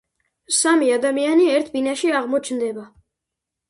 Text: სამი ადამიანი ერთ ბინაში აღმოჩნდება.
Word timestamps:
სამი 0.59 0.87
ადამიანი 0.95 1.47
ერთ 1.59 1.71
ბინაში 1.77 2.13
აღმოჩნდება. 2.25 2.93